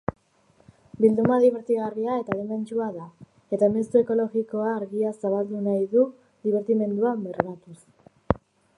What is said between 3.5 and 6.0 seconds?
eta mezu ekologiko argia zabaldu nahi